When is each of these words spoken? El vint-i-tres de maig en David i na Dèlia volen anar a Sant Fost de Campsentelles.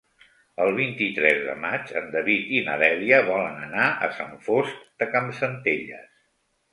El 0.63 0.71
vint-i-tres 0.77 1.41
de 1.49 1.53
maig 1.65 1.91
en 1.99 2.07
David 2.15 2.49
i 2.59 2.63
na 2.69 2.77
Dèlia 2.83 3.19
volen 3.27 3.59
anar 3.65 3.85
a 4.07 4.09
Sant 4.21 4.33
Fost 4.49 4.81
de 5.03 5.09
Campsentelles. 5.17 6.09